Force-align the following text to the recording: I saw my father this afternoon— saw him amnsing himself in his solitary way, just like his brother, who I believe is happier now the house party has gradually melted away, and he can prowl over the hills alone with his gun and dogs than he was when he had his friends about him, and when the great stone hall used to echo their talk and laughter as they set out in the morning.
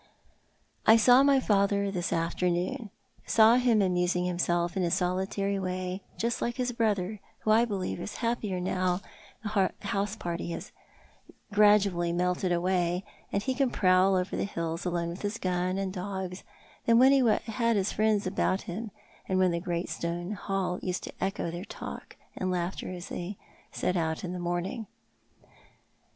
I 0.87 0.97
saw 0.97 1.21
my 1.21 1.39
father 1.39 1.91
this 1.91 2.11
afternoon— 2.11 2.89
saw 3.27 3.57
him 3.57 3.83
amnsing 3.83 4.25
himself 4.25 4.75
in 4.75 4.81
his 4.81 4.95
solitary 4.95 5.59
way, 5.59 6.01
just 6.17 6.41
like 6.41 6.55
his 6.55 6.71
brother, 6.71 7.19
who 7.41 7.51
I 7.51 7.65
believe 7.65 7.99
is 8.01 8.15
happier 8.15 8.59
now 8.59 9.01
the 9.43 9.69
house 9.81 10.15
party 10.15 10.49
has 10.53 10.71
gradually 11.53 12.11
melted 12.11 12.51
away, 12.51 13.03
and 13.31 13.43
he 13.43 13.53
can 13.53 13.69
prowl 13.69 14.15
over 14.15 14.35
the 14.35 14.43
hills 14.45 14.85
alone 14.85 15.09
with 15.09 15.21
his 15.21 15.37
gun 15.37 15.77
and 15.77 15.93
dogs 15.93 16.43
than 16.87 16.95
he 17.11 17.21
was 17.21 17.29
when 17.29 17.39
he 17.45 17.51
had 17.51 17.75
his 17.75 17.91
friends 17.93 18.25
about 18.25 18.63
him, 18.63 18.89
and 19.29 19.37
when 19.37 19.51
the 19.51 19.59
great 19.59 19.87
stone 19.87 20.31
hall 20.31 20.79
used 20.81 21.03
to 21.03 21.13
echo 21.23 21.51
their 21.51 21.63
talk 21.63 22.17
and 22.35 22.49
laughter 22.49 22.89
as 22.91 23.09
they 23.09 23.37
set 23.71 23.95
out 23.95 24.23
in 24.23 24.33
the 24.33 24.39
morning. 24.39 24.87